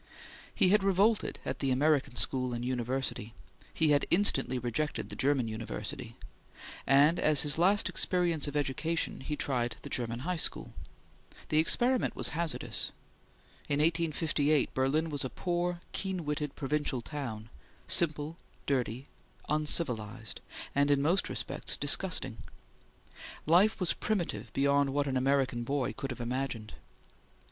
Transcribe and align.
He 0.55 0.69
had 0.69 0.83
revolted 0.83 1.37
at 1.45 1.59
the 1.59 1.69
American 1.69 2.15
school 2.15 2.53
and 2.55 2.65
university; 2.65 3.35
he 3.71 3.91
had 3.91 4.03
instantly 4.09 4.57
rejected 4.57 5.09
the 5.09 5.15
German 5.15 5.47
university; 5.47 6.15
and 6.87 7.19
as 7.19 7.41
his 7.43 7.59
last 7.59 7.87
experience 7.87 8.47
of 8.47 8.57
education 8.57 9.19
he 9.21 9.35
tried 9.35 9.75
the 9.83 9.91
German 9.91 10.21
high 10.21 10.37
school. 10.37 10.73
The 11.49 11.59
experiment 11.59 12.15
was 12.15 12.29
hazardous. 12.29 12.91
In 13.69 13.77
1858 13.79 14.73
Berlin 14.73 15.11
was 15.11 15.23
a 15.23 15.29
poor, 15.29 15.81
keen 15.91 16.25
witted, 16.25 16.55
provincial 16.55 17.03
town, 17.03 17.49
simple, 17.87 18.37
dirty, 18.65 19.05
uncivilized, 19.49 20.39
and 20.73 20.89
in 20.89 20.99
most 21.03 21.29
respects 21.29 21.77
disgusting. 21.77 22.37
Life 23.45 23.79
was 23.79 23.93
primitive 23.93 24.51
beyond 24.53 24.95
what 24.95 25.05
an 25.05 25.15
American 25.15 25.61
boy 25.63 25.93
could 25.93 26.09
have 26.09 26.21
imagined. 26.21 26.73